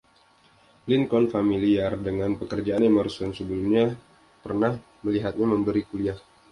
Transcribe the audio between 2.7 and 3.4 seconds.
Emerson,